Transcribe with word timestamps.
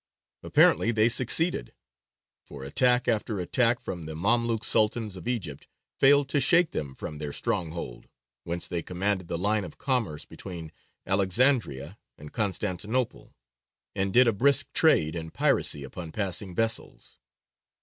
Apparently 0.41 0.89
they 0.91 1.07
succeeded, 1.07 1.73
for 2.43 2.63
attack 2.63 3.07
after 3.07 3.39
attack 3.39 3.79
from 3.79 4.07
the 4.07 4.15
Mamlūk 4.15 4.63
Sultans 4.65 5.15
of 5.15 5.27
Egypt 5.27 5.67
failed 5.99 6.27
to 6.29 6.39
shake 6.39 6.71
them 6.71 6.95
from 6.95 7.19
their 7.19 7.31
stronghold, 7.31 8.09
whence 8.43 8.65
they 8.65 8.81
commanded 8.81 9.27
the 9.27 9.37
line 9.37 9.63
of 9.63 9.77
commerce 9.77 10.25
between 10.25 10.71
Alexandria 11.05 11.99
and 12.17 12.33
Constantinople, 12.33 13.35
and 13.93 14.11
did 14.11 14.25
a 14.27 14.33
brisk 14.33 14.73
trade 14.73 15.15
in 15.15 15.29
piracy 15.29 15.83
upon 15.83 16.11
passing 16.11 16.55
vessels. 16.55 17.19